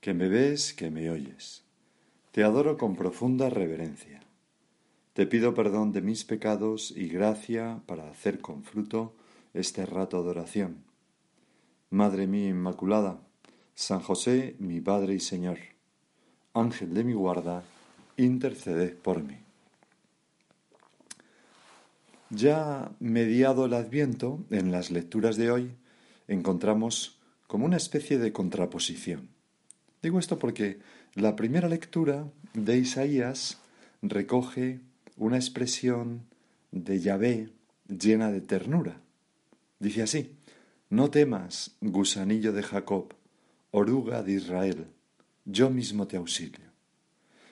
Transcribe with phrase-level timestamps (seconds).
[0.00, 1.62] que me ves, que me oyes.
[2.32, 4.20] Te adoro con profunda reverencia.
[5.12, 9.14] Te pido perdón de mis pecados y gracia para hacer con fruto
[9.52, 10.84] este rato de oración.
[11.90, 13.20] Madre mía Inmaculada,
[13.74, 15.58] San José, mi Padre y Señor,
[16.54, 17.64] Ángel de mi guarda,
[18.16, 19.36] interceded por mí.
[22.30, 25.74] Ya mediado el Adviento, en las lecturas de hoy,
[26.28, 29.39] encontramos como una especie de contraposición.
[30.02, 30.78] Digo esto porque
[31.14, 33.58] la primera lectura de Isaías
[34.02, 34.80] recoge
[35.16, 36.22] una expresión
[36.72, 37.50] de Yahvé
[37.86, 39.00] llena de ternura.
[39.78, 40.36] Dice así,
[40.88, 43.14] no temas, gusanillo de Jacob,
[43.70, 44.86] oruga de Israel,
[45.44, 46.70] yo mismo te auxilio.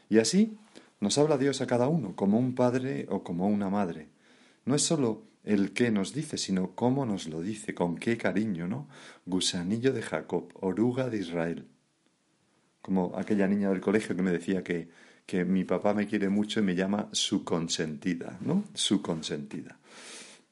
[0.09, 0.57] Y así
[1.01, 4.09] nos habla Dios a cada uno, como un padre o como una madre.
[4.65, 8.67] No es sólo el qué nos dice, sino cómo nos lo dice, con qué cariño,
[8.67, 8.89] ¿no?
[9.27, 11.67] Gusanillo de Jacob, oruga de Israel.
[12.89, 14.89] Como aquella niña del colegio que me decía que,
[15.27, 18.65] que mi papá me quiere mucho y me llama su consentida, ¿no?
[18.73, 19.79] Su consentida.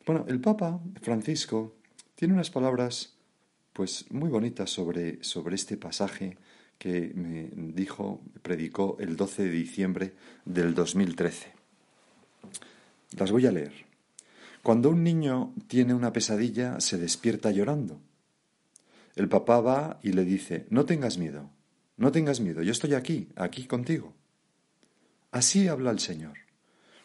[0.05, 1.77] Bueno, el Papa Francisco
[2.15, 3.17] tiene unas palabras
[3.73, 6.37] pues muy bonitas sobre, sobre este pasaje
[6.77, 10.13] que me dijo, predicó el 12 de diciembre
[10.45, 11.55] del 2013.
[13.19, 13.73] Las voy a leer.
[14.63, 17.99] Cuando un niño tiene una pesadilla, se despierta llorando.
[19.15, 21.49] El papá va y le dice, no tengas miedo,
[21.97, 24.15] no tengas miedo, yo estoy aquí, aquí contigo.
[25.31, 26.39] Así habla el Señor.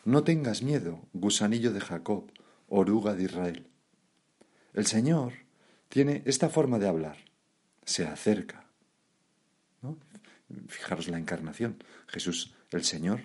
[0.03, 2.31] No tengas miedo, gusanillo de Jacob,
[2.67, 3.67] oruga de Israel.
[4.73, 5.33] El Señor
[5.89, 7.17] tiene esta forma de hablar.
[7.83, 8.65] Se acerca.
[9.81, 9.97] ¿no?
[10.67, 11.83] Fijaros la encarnación.
[12.07, 13.21] Jesús, el Señor,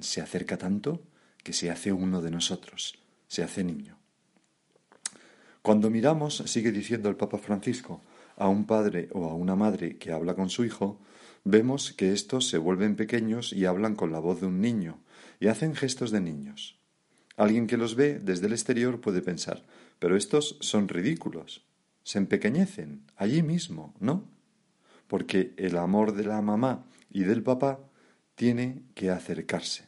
[0.00, 1.02] se acerca tanto
[1.42, 2.98] que se hace uno de nosotros,
[3.28, 3.98] se hace niño.
[5.62, 8.02] Cuando miramos, sigue diciendo el Papa Francisco,
[8.36, 11.00] a un padre o a una madre que habla con su hijo,
[11.44, 14.98] vemos que estos se vuelven pequeños y hablan con la voz de un niño
[15.40, 16.78] y hacen gestos de niños.
[17.36, 19.64] Alguien que los ve desde el exterior puede pensar,
[19.98, 21.64] pero estos son ridículos,
[22.02, 24.28] se empequeñecen allí mismo, ¿no?
[25.08, 27.80] Porque el amor de la mamá y del papá
[28.34, 29.86] tiene que acercarse.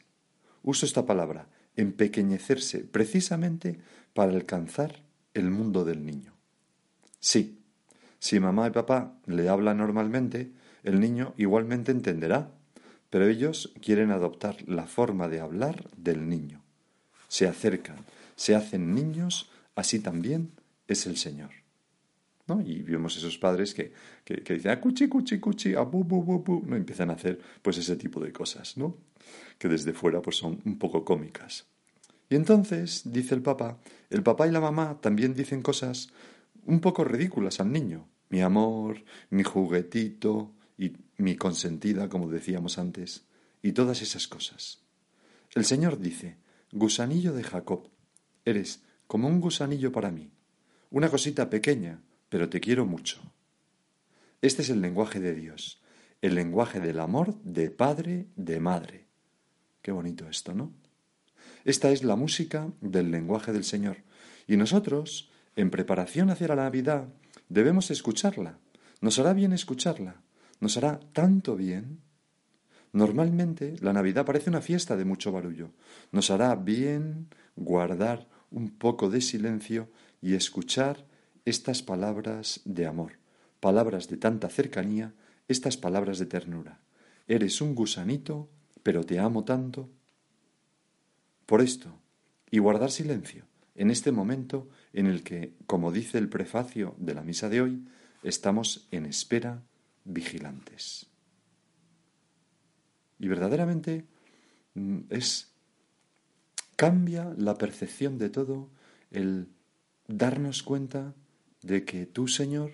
[0.63, 3.79] Uso esta palabra, empequeñecerse, precisamente
[4.13, 5.03] para alcanzar
[5.33, 6.33] el mundo del niño.
[7.19, 7.56] Sí,
[8.19, 10.51] si mamá y papá le hablan normalmente,
[10.83, 12.51] el niño igualmente entenderá,
[13.09, 16.61] pero ellos quieren adoptar la forma de hablar del niño.
[17.27, 17.97] Se acercan,
[18.35, 20.51] se hacen niños, así también
[20.87, 21.51] es el Señor.
[22.47, 22.61] ¿No?
[22.61, 23.91] Y vemos esos padres que,
[24.23, 27.13] que, que dicen, ah, cuchi, cuchi, cuchi, ah, bu, bu, bu, bu, no empiezan a
[27.13, 28.95] hacer pues ese tipo de cosas, ¿no?
[29.57, 31.65] Que desde fuera pues son un poco cómicas.
[32.29, 33.79] Y entonces, dice el papá,
[34.09, 36.09] el papá y la mamá también dicen cosas
[36.67, 38.07] un poco ridículas al niño.
[38.29, 43.25] Mi amor, mi juguetito y mi consentida, como decíamos antes,
[43.63, 44.83] y todas esas cosas.
[45.55, 46.37] El Señor dice,
[46.71, 47.89] gusanillo de Jacob,
[48.45, 50.29] eres como un gusanillo para mí,
[50.91, 53.21] una cosita pequeña, pero te quiero mucho.
[54.41, 55.81] Este es el lenguaje de Dios,
[56.21, 59.07] el lenguaje del amor de padre, de madre.
[59.81, 60.73] Qué bonito esto, ¿no?
[61.63, 63.97] Esta es la música del lenguaje del Señor.
[64.47, 67.09] Y nosotros, en preparación hacia la Navidad,
[67.49, 68.59] debemos escucharla.
[69.01, 70.21] Nos hará bien escucharla.
[70.61, 71.99] Nos hará tanto bien.
[72.93, 75.71] Normalmente la Navidad parece una fiesta de mucho barullo.
[76.11, 79.89] Nos hará bien guardar un poco de silencio
[80.21, 81.05] y escuchar
[81.43, 83.13] estas palabras de amor,
[83.59, 85.13] palabras de tanta cercanía,
[85.47, 86.81] estas palabras de ternura.
[87.27, 88.47] Eres un gusanito,
[88.83, 89.89] pero te amo tanto.
[91.47, 91.97] Por esto,
[92.51, 93.45] y guardar silencio
[93.77, 97.87] en este momento en el que, como dice el prefacio de la misa de hoy,
[98.23, 99.63] estamos en espera
[100.05, 101.07] vigilantes.
[103.19, 104.05] Y verdaderamente
[104.73, 105.51] mm, es
[106.75, 108.69] cambia la percepción de todo
[109.11, 109.49] el
[110.07, 111.15] darnos cuenta
[111.63, 112.71] de que tú, Señor,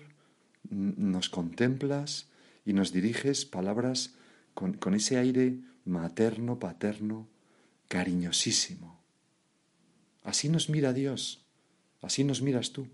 [0.70, 2.28] nos contemplas
[2.64, 4.14] y nos diriges palabras
[4.52, 7.28] con, con ese aire materno, paterno,
[7.88, 9.02] cariñosísimo.
[10.22, 11.43] Así nos mira Dios,
[12.04, 12.86] así nos miras tú.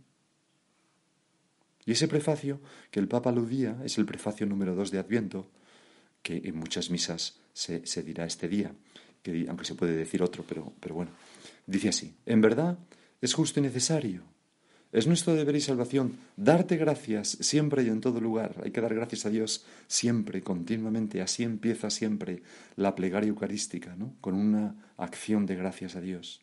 [1.87, 2.61] Y ese prefacio
[2.91, 5.51] que el Papa aludía es el prefacio número dos de Adviento,
[6.23, 8.73] que en muchas misas se, dirá este día,
[9.23, 11.11] que, aunque se puede decir otro, pero, pero bueno.
[11.67, 12.79] Dice así, en verdad
[13.21, 14.23] es justo y necesario.
[14.93, 18.61] Es nuestro deber y salvación darte gracias siempre y en todo lugar.
[18.65, 21.23] Hay que dar gracias a Dios siempre, continuamente.
[21.23, 22.43] Así empieza siempre
[22.75, 24.17] la plegaria eucarística, ¿no?
[24.21, 26.43] Con una acción de gracias a Dios.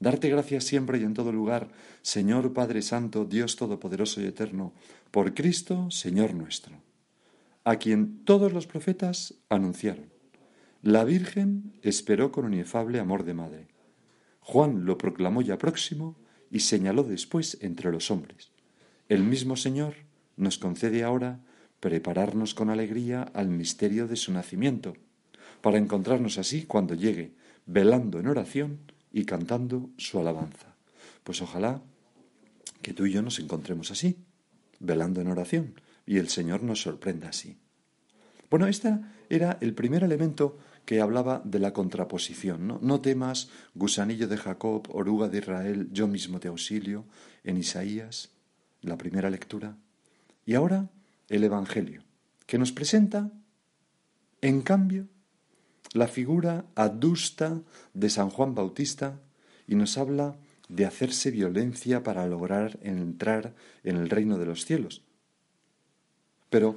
[0.00, 1.68] Darte gracias siempre y en todo lugar,
[2.02, 4.72] Señor Padre Santo, Dios Todopoderoso y Eterno,
[5.10, 6.76] por Cristo, Señor nuestro,
[7.64, 10.12] a quien todos los profetas anunciaron.
[10.82, 13.68] La Virgen esperó con inefable amor de madre.
[14.40, 16.16] Juan lo proclamó ya próximo
[16.48, 18.52] y señaló después entre los hombres.
[19.08, 19.94] El mismo Señor
[20.36, 21.40] nos concede ahora
[21.80, 24.94] prepararnos con alegría al misterio de su nacimiento,
[25.60, 27.34] para encontrarnos así cuando llegue,
[27.66, 28.78] velando en oración,
[29.12, 30.74] y cantando su alabanza.
[31.24, 31.82] Pues ojalá
[32.82, 34.18] que tú y yo nos encontremos así,
[34.80, 37.58] velando en oración, y el Señor nos sorprenda así.
[38.50, 42.80] Bueno, este era el primer elemento que hablaba de la contraposición.
[42.80, 43.00] ¿no?
[43.02, 47.04] temas, gusanillo de Jacob, oruga de Israel, yo mismo te auxilio,
[47.44, 48.30] en Isaías,
[48.80, 49.76] la primera lectura.
[50.46, 50.88] Y ahora
[51.28, 52.04] el Evangelio,
[52.46, 53.30] que nos presenta,
[54.40, 55.08] en cambio,
[55.92, 57.60] la figura adusta
[57.94, 59.20] de San Juan Bautista
[59.66, 60.36] y nos habla
[60.68, 63.54] de hacerse violencia para lograr entrar
[63.84, 65.02] en el reino de los cielos.
[66.50, 66.76] Pero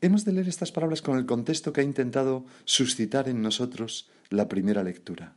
[0.00, 4.48] hemos de leer estas palabras con el contexto que ha intentado suscitar en nosotros la
[4.48, 5.36] primera lectura.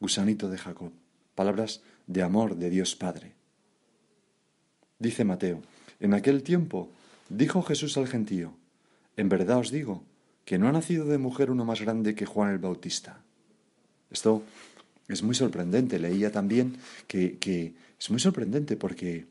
[0.00, 0.92] Gusanito de Jacob,
[1.34, 3.34] palabras de amor de Dios Padre.
[4.98, 5.62] Dice Mateo,
[5.98, 6.90] en aquel tiempo
[7.28, 8.54] dijo Jesús al gentío,
[9.16, 10.04] en verdad os digo,
[10.50, 13.22] que no ha nacido de mujer uno más grande que Juan el Bautista.
[14.10, 14.42] Esto
[15.06, 16.00] es muy sorprendente.
[16.00, 16.76] Leía también
[17.06, 19.28] que, es muy sorprendente porque,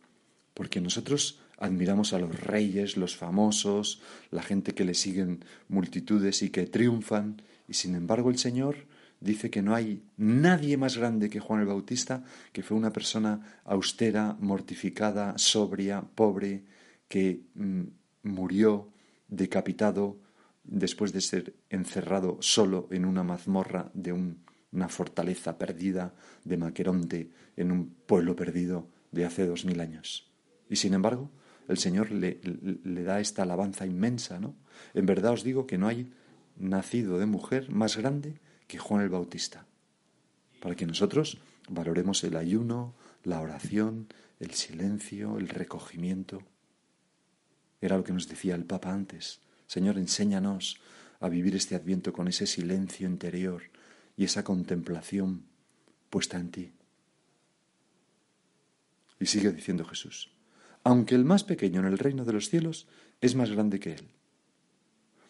[0.53, 4.01] porque nosotros admiramos a los reyes, los famosos,
[4.31, 8.77] la gente que le siguen multitudes y que triunfan, y sin embargo el Señor
[9.19, 12.23] dice que no hay nadie más grande que Juan el Bautista,
[12.53, 16.63] que fue una persona austera, mortificada, sobria, pobre,
[17.09, 17.81] que mm,
[18.23, 18.87] murió
[19.27, 20.28] decapitado
[20.69, 26.13] después de ser encerrado solo en una mazmorra de una fortaleza perdida
[26.43, 30.31] de Maqueronte en un pueblo perdido de hace dos mil años.
[30.69, 31.31] Y sin embargo,
[31.67, 32.39] el Señor le,
[32.83, 34.55] le, da esta alabanza inmensa, ¿no?
[34.93, 36.11] En verdad os digo que no hay
[36.57, 39.65] nacido de mujer más grande que Juan el Bautista,
[40.61, 44.07] para que nosotros valoremos el ayuno, la oración,
[44.39, 46.43] el silencio, el recogimiento.
[47.81, 49.41] Era lo que nos decía el Papa antes.
[49.69, 50.81] Señor, enséñanos
[51.19, 53.61] a vivir este adviento con ese silencio interior
[54.17, 55.43] y esa contemplación
[56.09, 56.71] puesta en ti.
[59.19, 60.31] Y sigue diciendo Jesús,
[60.83, 62.87] aunque el más pequeño en el reino de los cielos
[63.21, 64.07] es más grande que él.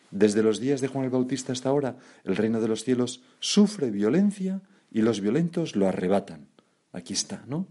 [0.09, 3.91] Desde los días de Juan el Bautista hasta ahora, el reino de los cielos sufre
[3.91, 6.47] violencia y los violentos lo arrebatan.
[6.94, 7.68] Aquí está, ¿no?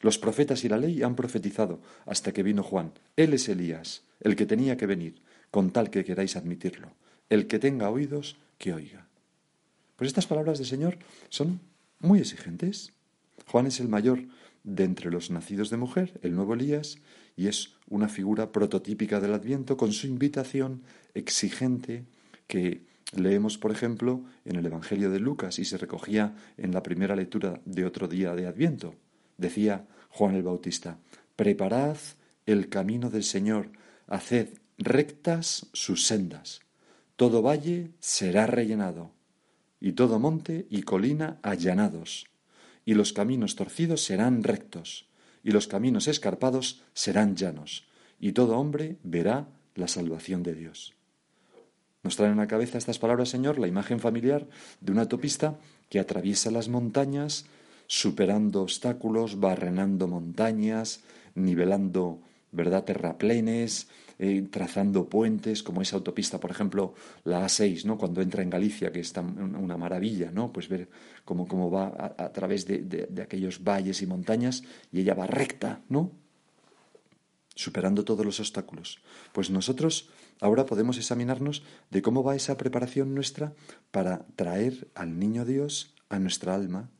[0.00, 2.92] Los profetas y la ley han profetizado hasta que vino Juan.
[3.16, 6.88] Él es Elías, el que tenía que venir con tal que queráis admitirlo.
[7.30, 9.06] El que tenga oídos, que oiga.
[9.94, 10.98] Pues estas palabras del Señor
[11.28, 11.60] son
[12.00, 12.92] muy exigentes.
[13.46, 14.24] Juan es el mayor
[14.64, 16.98] de entre los nacidos de mujer, el nuevo Elías,
[17.36, 20.82] y es una figura prototípica del Adviento con su invitación
[21.14, 22.02] exigente
[22.48, 22.82] que
[23.14, 27.60] leemos, por ejemplo, en el Evangelio de Lucas y se recogía en la primera lectura
[27.64, 28.96] de otro día de Adviento.
[29.38, 30.98] Decía Juan el Bautista,
[31.36, 31.96] preparad
[32.44, 33.70] el camino del Señor,
[34.08, 36.60] haced rectas sus sendas.
[37.16, 39.12] Todo valle será rellenado,
[39.80, 42.26] y todo monte y colina allanados,
[42.84, 45.06] y los caminos torcidos serán rectos,
[45.42, 47.86] y los caminos escarpados serán llanos,
[48.18, 50.94] y todo hombre verá la salvación de Dios.
[52.02, 54.46] Nos traen a la cabeza estas palabras, Señor, la imagen familiar
[54.80, 57.46] de una autopista que atraviesa las montañas,
[57.86, 61.00] superando obstáculos, barrenando montañas,
[61.34, 62.20] nivelando,
[62.54, 66.94] ¿verdad?, terraplenes, eh, trazando puentes, como esa autopista, por ejemplo,
[67.24, 67.98] la A6, ¿no?
[67.98, 70.52] Cuando entra en Galicia, que es una maravilla, ¿no?
[70.52, 70.88] Pues ver
[71.24, 75.80] cómo, cómo va a, través de, de, aquellos valles y montañas y ella va recta,
[75.88, 76.12] ¿no?
[77.56, 79.00] Superando todos los obstáculos.
[79.32, 83.52] Pues nosotros ahora podemos examinarnos de cómo va esa preparación nuestra
[83.90, 86.90] para traer al niño Dios a nuestra alma,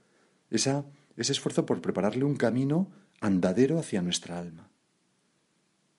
[0.50, 0.84] esa,
[1.16, 4.73] ese esfuerzo por prepararle un camino andadero hacia nuestra alma.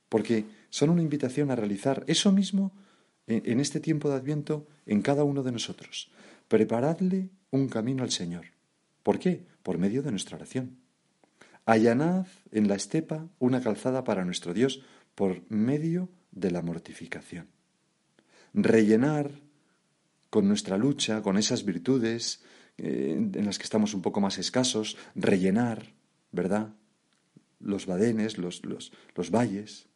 [0.09, 2.71] Porque son una invitación a realizar eso mismo
[3.27, 6.11] en este tiempo de Adviento en cada uno de nosotros.
[6.47, 8.45] Preparadle un camino al Señor.
[9.01, 9.45] ¿Por qué?
[9.63, 10.77] Por medio de nuestra oración.
[11.65, 14.81] Allanad en la estepa una calzada para nuestro Dios
[15.15, 17.47] por medio de la mortificación.
[18.53, 19.31] rellenar
[20.29, 22.41] con nuestra lucha, con esas virtudes
[22.77, 25.93] eh, en las que estamos un poco más escasos, rellenar,
[26.31, 26.73] ¿verdad?
[27.59, 29.87] Los badenes, los, los, los valles,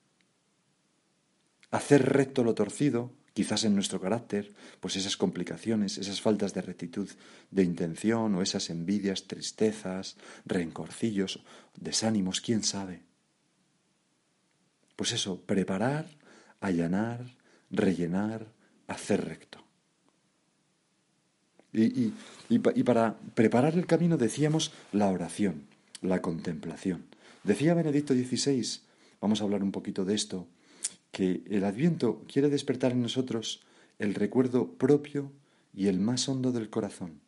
[1.72, 7.10] hacer recto lo torcido, quizás en nuestro carácter, pues esas complicaciones, esas faltas de rectitud
[7.52, 11.44] de intención o esas envidias, tristezas, rencorcillos,
[11.76, 13.04] desánimos, quién sabe.
[14.96, 16.10] Pues eso, preparar,
[16.60, 17.38] allanar,
[17.72, 18.48] rellenar,
[18.88, 19.64] hacer recto.
[21.72, 22.14] Y,
[22.50, 25.68] y, para preparar el camino decíamos la oración,
[26.02, 27.06] la contemplación.
[27.44, 28.82] Decía Benedicto XVI,
[29.22, 30.48] vamos a hablar un poquito de esto,
[31.12, 33.62] que el adviento quiere despertar en nosotros
[33.98, 35.32] el recuerdo propio
[35.74, 37.22] y el más hondo del corazón,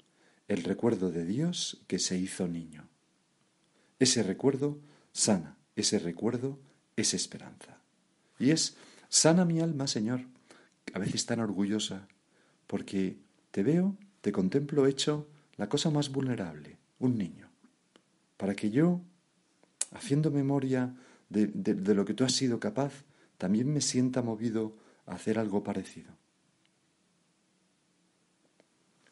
[0.48, 2.88] el recuerdo de Dios que se hizo niño.
[4.00, 4.80] Ese recuerdo
[5.12, 6.60] sana, ese recuerdo
[6.96, 7.80] es esperanza.
[8.40, 8.76] Y es,
[9.10, 10.22] sana mi alma, Señor,
[10.94, 12.08] a veces tan orgullosa,
[12.68, 13.18] porque
[13.52, 17.50] te veo te contemplo hecho la cosa más vulnerable, un niño,
[18.38, 19.02] para que yo,
[19.92, 20.96] haciendo memoria
[21.30, 22.94] de, de, lo que tú has sido capaz,
[23.42, 26.14] también me sienta movido a hacer algo parecido.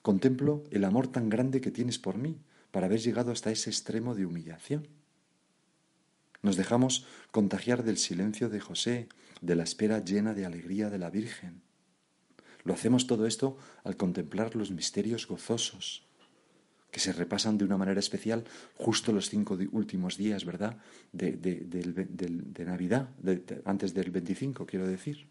[0.04, 4.14] Contemplo el amor tan grande que tienes por mí, para haber llegado hasta ese extremo
[4.14, 4.88] de humillación.
[6.44, 9.10] Nos dejamos contagiar del silencio de José,
[9.42, 11.64] de la espera llena de alegría de la Virgen.
[12.64, 16.06] Lo hacemos todo esto al contemplar los misterios gozosos,
[16.92, 18.44] que se repasan de una manera especial
[18.78, 20.78] justo los cinco últimos días, ¿verdad?
[21.12, 23.10] De, Navidad,
[23.66, 25.28] antes del 25, quiero decir.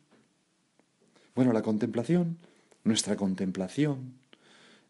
[1.35, 2.39] Bueno, la contemplación,
[2.85, 4.15] nuestra contemplación,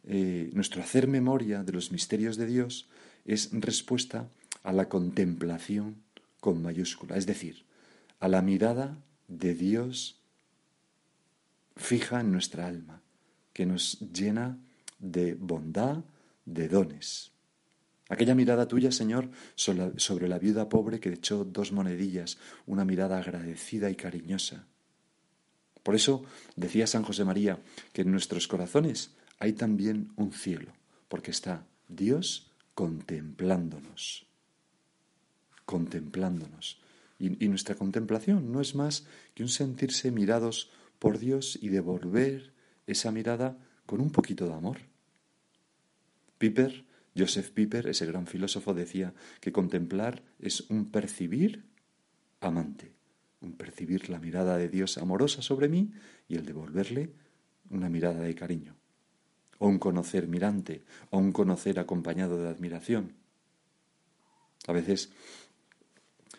[0.04, 2.88] eh, nuestro hacer memoria de los misterios de Dios
[3.24, 4.28] es respuesta
[4.62, 5.96] a la contemplación
[6.40, 7.64] con mayúscula, es decir,
[8.20, 8.96] a la mirada
[9.28, 10.16] de Dios
[11.76, 13.00] fija en nuestra alma,
[13.52, 14.58] que nos llena
[14.98, 16.02] de bondad,
[16.48, 17.32] de dones.
[18.08, 23.90] Aquella mirada tuya, Señor, sobre la viuda pobre que echó dos monedillas, una mirada agradecida
[23.90, 24.66] y cariñosa.
[25.82, 26.24] Por eso
[26.56, 27.60] decía San José María
[27.92, 30.72] que en nuestros corazones hay también un cielo,
[31.08, 34.26] porque está Dios contemplándonos,
[35.66, 36.80] contemplándonos.
[37.18, 42.52] Y, y nuestra contemplación no es más que un sentirse mirados por Dios y devolver
[42.86, 44.78] esa mirada con un poquito de amor.
[46.38, 46.84] Piper,
[47.16, 51.64] Joseph Piper, ese gran filósofo, decía que contemplar es un percibir
[52.40, 52.92] amante,
[53.40, 55.92] un percibir la mirada de Dios amorosa sobre mí
[56.28, 57.12] y el devolverle
[57.70, 58.76] una mirada de cariño,
[59.58, 63.14] o un conocer mirante, o un conocer acompañado de admiración.
[64.66, 65.12] A veces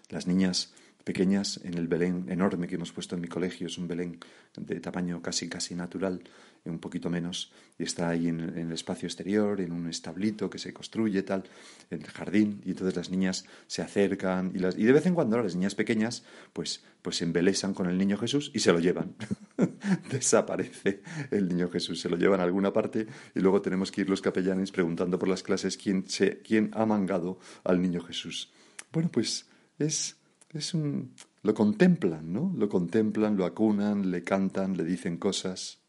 [0.09, 0.73] las niñas
[1.09, 3.65] pequeñas en el Belén enorme que hemos puesto en mi colegio.
[3.65, 4.19] Es un Belén
[4.55, 6.21] de tamaño casi casi natural,
[6.65, 10.71] un poquito menos, y está ahí en, el espacio exterior, en un establito que se
[10.71, 11.45] construye, tal,
[11.89, 15.55] en el jardín, y entonces las niñas se acercan, y, de vez en cuando las
[15.55, 16.23] niñas pequeñas,
[16.53, 19.15] pues, pues se embelesan con el niño Jesús y se lo llevan.
[20.11, 21.01] Desaparece
[21.31, 24.21] el niño Jesús, se lo llevan a alguna parte, y luego tenemos que ir los
[24.21, 26.05] capellanes preguntando por las clases quién,
[26.43, 28.53] quién ha mangado al niño Jesús.
[28.91, 29.49] Bueno, pues
[29.79, 30.18] es
[30.53, 31.13] es un...
[31.43, 32.53] lo contemplan, ¿no?
[32.57, 35.79] Lo contemplan, lo acunan, le cantan, le dicen cosas.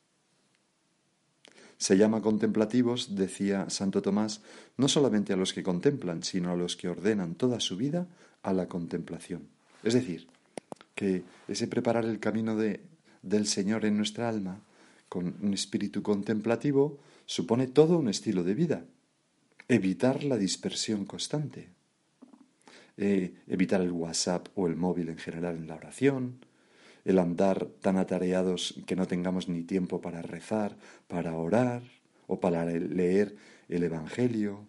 [1.78, 4.42] Se llama contemplativos, decía Santo Tomás,
[4.76, 8.06] no solamente a los que contemplan, sino a los que ordenan toda su vida
[8.42, 9.48] a la contemplación.
[9.82, 10.28] Es decir,
[10.94, 12.82] que ese preparar el camino de,
[13.22, 14.60] del Señor en nuestra alma
[15.08, 18.84] con un espíritu contemplativo supone todo un estilo de vida.
[19.68, 21.70] Evitar la dispersión constante.
[23.02, 26.44] Eh, evitar el WhatsApp o el móvil en general en la oración,
[27.06, 30.76] el andar tan atareados que no tengamos ni tiempo para rezar,
[31.08, 31.80] para orar
[32.26, 33.36] o para leer
[33.70, 34.66] el Evangelio.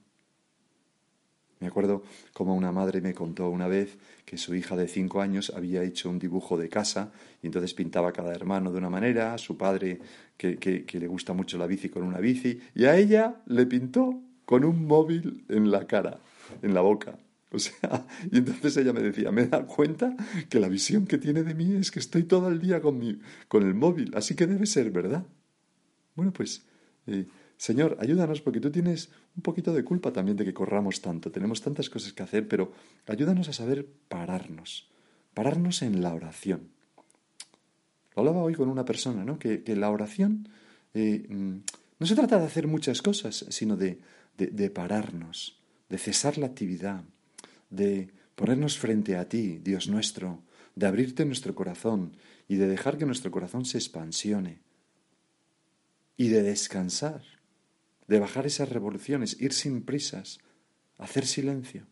[1.59, 5.51] Me acuerdo como una madre me contó una vez que su hija de cinco años
[5.53, 7.11] había hecho un dibujo de casa
[7.43, 9.99] y entonces pintaba cada hermano de una manera, a su padre
[10.37, 14.21] que, que le gusta mucho la bici con una bici y a ella le pintó
[14.45, 16.21] con un móvil en la cara,
[16.61, 17.19] en la boca.
[17.53, 20.15] O sea, y entonces ella me decía, me da cuenta
[20.49, 23.19] que la visión que tiene de mí es que estoy todo el día con, mi,
[23.49, 25.25] con el móvil, así que debe ser, ¿verdad?
[26.15, 26.63] Bueno, pues,
[27.07, 27.27] eh,
[27.57, 31.61] Señor, ayúdanos porque tú tienes un poquito de culpa también de que corramos tanto, tenemos
[31.61, 32.71] tantas cosas que hacer, pero
[33.05, 34.89] ayúdanos a saber pararnos,
[35.33, 36.69] pararnos en la oración.
[38.15, 39.39] Lo hablaba hoy con una persona, ¿no?
[39.39, 40.47] Que, la oración
[40.93, 41.55] eh, mm,
[41.99, 43.99] no se trata de hacer muchas cosas, sino de,
[44.37, 47.03] de pararnos, de cesar la actividad,
[47.71, 50.43] de ponernos frente a ti, Dios nuestro,
[50.75, 52.15] de abrirte nuestro corazón
[52.47, 54.59] y de dejar que nuestro corazón se expansione
[56.17, 57.23] y de descansar,
[58.07, 60.39] de bajar esas revoluciones, ir sin prisas,
[60.97, 61.87] hacer silencio.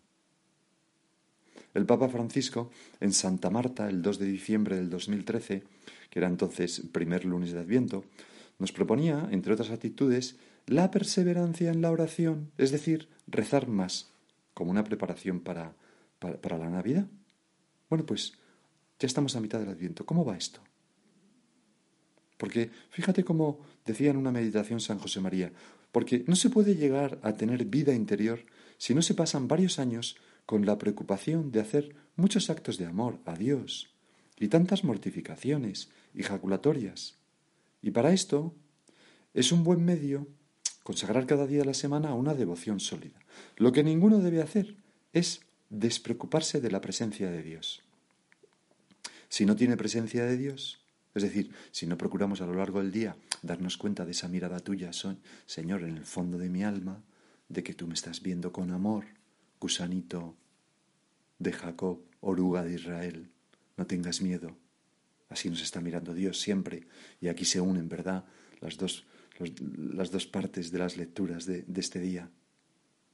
[1.73, 5.63] El Papa Francisco, en Santa Marta, el 2 de diciembre del 2013,
[6.09, 8.03] que era entonces primer lunes de Adviento,
[8.57, 14.11] nos proponía, entre otras actitudes, la perseverancia en la oración, es decir, rezar más,
[14.59, 15.73] como una preparación para,
[16.19, 17.07] para, la Navidad.
[17.89, 18.33] Bueno, pues
[18.99, 20.05] ya estamos a mitad del Adviento.
[20.05, 20.59] ¿Cómo va esto?
[22.35, 25.53] Porque fíjate cómo decía en una meditación San José María,
[25.93, 28.41] porque no se puede llegar a tener vida interior
[28.77, 33.17] si no se pasan varios años con la preocupación de hacer muchos actos de amor
[33.23, 33.95] a Dios
[34.37, 37.15] y tantas mortificaciones y jaculatorias.
[37.81, 38.53] Y para esto
[39.33, 40.27] es un buen medio
[40.83, 43.18] consagrar cada día de la semana a una devoción sólida.
[43.57, 44.75] Lo que ninguno debe hacer
[45.13, 47.81] es despreocuparse de la presencia de Dios.
[49.29, 50.79] Si no tiene presencia de Dios,
[51.13, 54.59] es decir, si no procuramos a lo largo del día darnos cuenta de esa mirada
[54.59, 54.91] tuya,
[55.45, 57.03] Señor, en el fondo de mi alma,
[57.47, 59.05] de que tú me estás viendo con amor,
[59.59, 60.35] gusanito
[61.39, 63.29] de Jacob, oruga de Israel,
[63.77, 64.55] no tengas miedo.
[65.29, 66.87] Así nos está mirando Dios siempre.
[67.21, 68.25] Y aquí se unen, ¿verdad?
[68.61, 69.05] Las dos,
[69.39, 72.29] las dos partes de las lecturas de, de este día.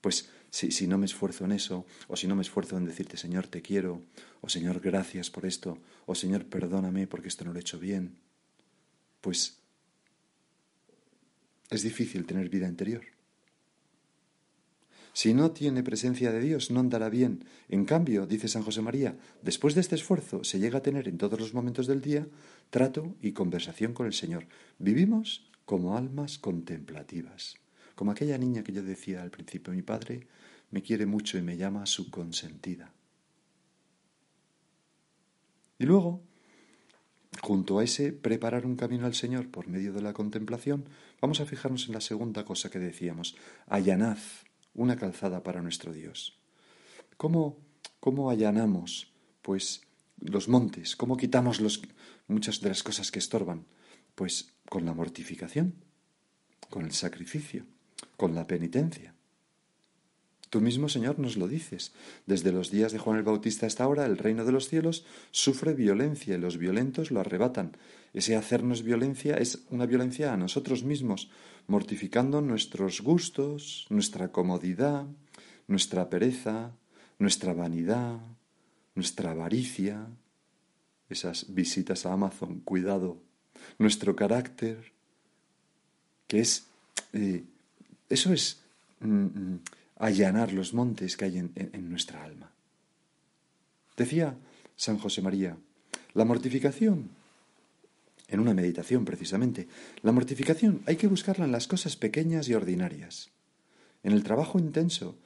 [0.06, 3.18] Pues si, si, no me esfuerzo en eso, o si no me esfuerzo en decirte,
[3.18, 4.04] Señor, te quiero,
[4.42, 8.16] o Señor, gracias por esto, o Señor, perdóname porque esto no lo he hecho bien,
[9.20, 9.58] pues
[11.72, 13.02] es difícil tener vida interior.
[15.14, 17.44] Si no tiene presencia de Dios, no andará bien.
[17.68, 21.18] En cambio, dice San José María, después de este esfuerzo se llega a tener en
[21.18, 22.28] todos los momentos del día
[22.70, 24.46] trato y conversación con el Señor.
[24.78, 27.56] Vivimos como almas contemplativas.
[27.96, 30.28] Como aquella niña que yo decía al principio, mi padre
[30.70, 32.92] me quiere mucho y me llama su consentida.
[35.80, 36.22] Y luego,
[37.42, 40.86] junto a ese preparar un camino al Señor por medio de la contemplación,
[41.22, 43.36] vamos a fijarnos en la segunda cosa que decíamos,
[43.68, 44.18] allanad
[44.74, 46.38] una calzada para nuestro Dios.
[47.16, 47.58] ¿Cómo,
[48.02, 49.82] cómo allanamos, pues,
[50.20, 50.98] los montes?
[50.98, 51.82] ¿Cómo quitamos los,
[52.28, 53.66] muchas de las cosas que estorban?
[54.16, 55.76] Pues con la mortificación,
[56.70, 57.66] con el sacrificio
[58.18, 59.14] con la penitencia.
[60.50, 61.92] Tú mismo, Señor, nos lo dices.
[62.26, 65.74] Desde los días de Juan el Bautista hasta ahora, el reino de los cielos sufre
[65.74, 67.76] violencia y los violentos lo arrebatan.
[68.14, 71.30] Ese hacernos violencia es una violencia a nosotros mismos,
[71.68, 75.06] mortificando nuestros gustos, nuestra comodidad,
[75.68, 76.72] nuestra pereza,
[77.20, 78.20] nuestra vanidad,
[78.94, 80.08] nuestra avaricia,
[81.10, 83.22] esas visitas a Amazon, cuidado,
[83.78, 84.94] nuestro carácter,
[86.28, 86.68] que es
[87.14, 87.44] eh,
[88.10, 88.62] eso es
[89.00, 89.60] mm, mm,
[89.98, 92.52] allanar los montes que hay en, nuestra alma.
[93.98, 94.36] Decía
[94.76, 95.58] San José María,
[96.14, 97.10] la mortificación,
[98.28, 99.68] en una meditación precisamente,
[100.02, 103.30] la mortificación hay que buscarla en las cosas pequeñas y ordinarias,
[104.04, 105.18] en el trabajo intenso.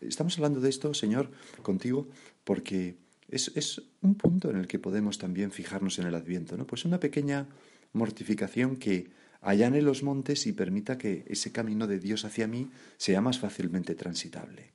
[0.00, 1.30] Estamos hablando de esto, Señor,
[1.62, 2.08] contigo,
[2.44, 2.96] porque
[3.28, 6.66] es, es, un punto en el que podemos también fijarnos en el Adviento, ¿no?
[6.66, 7.48] Pues una pequeña
[7.92, 13.20] mortificación que allane los montes y permita que ese camino de Dios hacia mí sea
[13.20, 14.72] más fácilmente transitable.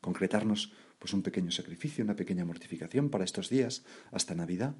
[0.00, 4.74] Concretarnos pues un pequeño sacrificio, una pequeña mortificación para estos días hasta Navidad.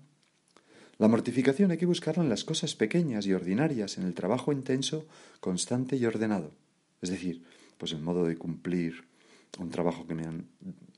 [0.99, 5.07] La mortificación hay que buscarla en las cosas pequeñas y ordinarias, en el trabajo intenso,
[5.41, 6.53] constante y ordenado.
[7.01, 7.43] Es decir,
[7.79, 9.05] pues el modo de cumplir
[9.59, 10.47] un trabajo que me han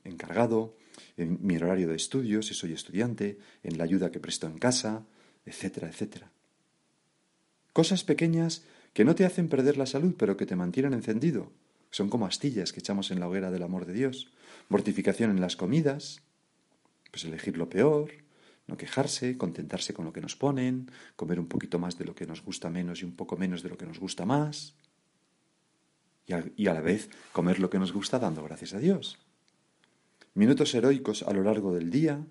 [0.03, 0.75] encargado,
[1.17, 5.05] en mi horario de estudio, si soy estudiante, en la ayuda que presto en casa,
[5.45, 6.31] etcétera, etcétera.
[7.75, 11.51] Cosas pequeñas que no te hacen perder la salud, pero que te mantienen encendido.
[11.91, 14.31] Son como astillas que echamos en la hoguera del amor de Dios.
[14.69, 16.21] Mortificación en las comidas,
[17.11, 18.11] pues elegir lo peor,
[18.65, 22.25] no quejarse, contentarse con lo que nos ponen, comer un poquito más de lo que
[22.25, 24.75] nos gusta menos y un poco menos de lo que nos gusta más.
[26.27, 29.17] Y a, y a la vez comer lo que nos gusta dando gracias a Dios.
[30.33, 32.25] Minutos heroicos a lo largo del día,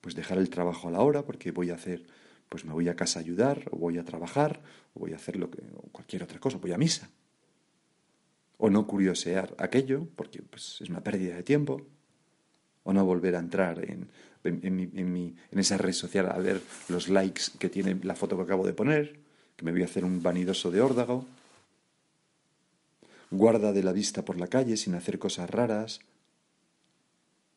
[0.00, 2.06] pues dejar el trabajo a la hora porque voy a hacer
[2.50, 4.60] pues me voy a casa a ayudar, o voy a trabajar,
[4.92, 7.08] o voy a hacer lo que, o cualquier otra cosa, voy a misa.
[8.58, 11.86] O no curiosear aquello, porque pues, es una pérdida de tiempo.
[12.82, 14.08] O no volver a entrar en,
[14.42, 18.72] en, esa red social a ver los likes que tiene la foto que acabo de
[18.72, 19.20] poner,
[19.56, 21.24] que me voy a hacer un vanidoso de órdago.
[23.30, 26.00] Guarda de la vista por la calle sin hacer cosas raras,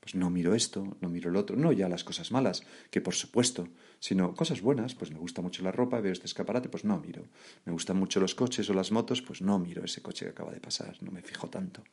[0.04, 3.14] pues no miro esto, no miro el otro, no ya las cosas malas, que por
[3.14, 7.00] supuesto, sino cosas buenas, pues me gusta mucho la ropa, veo este escaparate, pues no
[7.00, 7.24] miro.
[7.64, 10.52] Me gustan mucho los coches o las motos, pues no miro ese coche que acaba
[10.52, 11.86] de pasar, no me fijo tanto.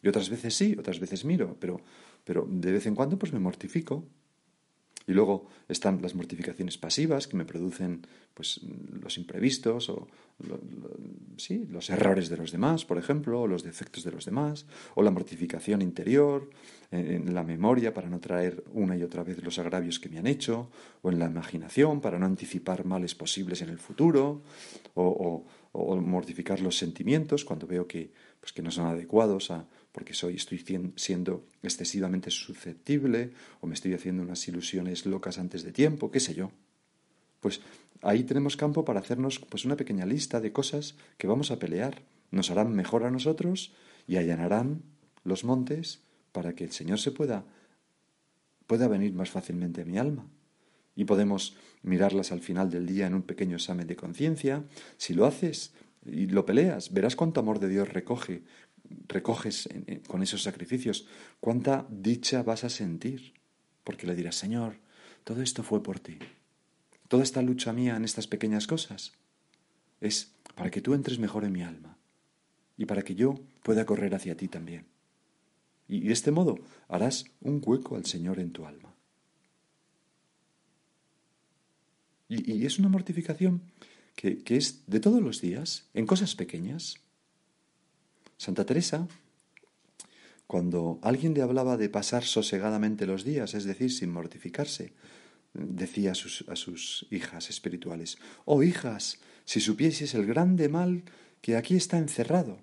[0.00, 1.80] Y otras veces sí, otras veces miro, pero,
[2.22, 4.06] pero de vez en cuando pues me mortifico.
[5.08, 8.60] Y luego están las mortificaciones pasivas que me producen pues
[8.92, 10.06] los imprevistos o,
[11.38, 15.02] sí, los errores de los demás, por ejemplo, o los defectos de los demás, o
[15.02, 16.50] la mortificación interior,
[16.90, 20.26] en, la memoria para no traer una y otra vez los agravios que me han
[20.26, 24.42] hecho, o en la imaginación para no anticipar males posibles en el futuro,
[24.94, 29.66] o, mortificar los sentimientos cuando veo que, pues, que no son adecuados a,
[29.98, 35.72] porque soy, estoy siendo excesivamente susceptible, o me estoy haciendo unas ilusiones locas antes de
[35.72, 36.52] tiempo, qué sé yo.
[37.40, 37.62] Pues
[38.00, 42.02] ahí tenemos campo para hacernos pues una pequeña lista de cosas que vamos a pelear.
[42.30, 43.72] Nos harán mejor a nosotros
[44.06, 44.84] y allanarán
[45.24, 45.98] los montes
[46.30, 47.44] para que el Señor se pueda
[48.68, 50.28] pueda venir más fácilmente a mi alma.
[50.94, 54.62] Y podemos mirarlas al final del día en un pequeño examen de conciencia.
[54.96, 55.72] Si lo haces
[56.06, 58.44] y lo peleas, verás cuánto amor de Dios recoge,
[59.06, 59.68] recoges
[60.06, 61.06] con esos sacrificios,
[61.40, 63.34] cuánta dicha vas a sentir,
[63.84, 64.76] porque le dirás, Señor,
[65.24, 66.18] todo esto fue por ti.
[67.08, 69.12] Toda esta lucha mía en estas pequeñas cosas
[70.00, 71.96] es para que tú entres mejor en mi alma
[72.76, 74.86] y para que yo pueda correr hacia ti también.
[75.88, 78.94] Y de este modo harás un hueco al Señor en tu alma.
[82.28, 83.62] Y, es una mortificación
[84.14, 87.00] que, que es de todos los días, en cosas pequeñas.
[88.38, 89.08] Santa Teresa,
[90.46, 94.94] cuando alguien le hablaba de pasar sosegadamente los días, es decir, sin mortificarse,
[95.52, 101.02] decía a sus, hijas espirituales, oh hijas, si supieseis el grande mal
[101.42, 102.60] que aquí está encerrado.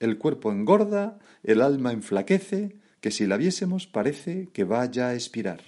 [0.00, 5.60] El cuerpo engorda, el alma enflaquece, que si la viésemos parece que vaya a expirar.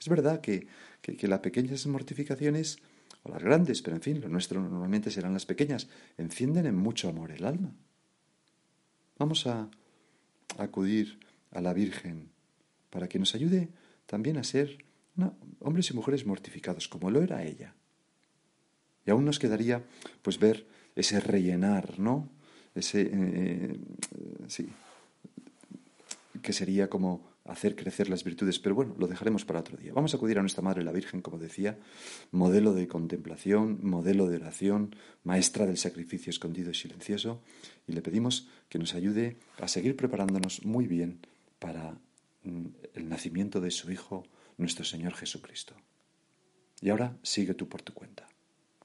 [0.00, 0.66] Es verdad que,
[1.00, 2.78] que, las pequeñas mortificaciones,
[3.24, 5.88] o las grandes, pero en fin, lo nuestro normalmente serán las pequeñas,
[6.18, 7.74] encienden en mucho amor el alma.
[9.22, 9.70] Vamos a
[10.58, 11.20] acudir
[11.52, 12.28] a la Virgen
[12.90, 13.68] para que nos ayude
[14.04, 14.84] también a ser
[15.60, 17.72] hombres y mujeres mortificados, como lo era ella.
[19.06, 19.84] Y aún nos quedaría,
[20.22, 22.28] pues, ver ese rellenar, ¿no?
[22.74, 23.78] Ese, eh,
[24.48, 24.68] sí,
[26.42, 29.92] que sería como hacer crecer las virtudes, pero bueno, lo dejaremos para otro día.
[29.92, 31.78] Vamos a acudir a nuestra Madre la Virgen, como decía,
[32.30, 37.42] modelo de contemplación, modelo de oración, maestra del sacrificio escondido y silencioso,
[37.86, 41.20] y le pedimos que nos ayude a seguir preparándonos muy bien
[41.58, 41.98] para
[42.44, 44.24] mm, el nacimiento de su Hijo,
[44.56, 45.74] nuestro Señor Jesucristo.
[46.80, 48.31] Y ahora sigue tú por tu cuenta.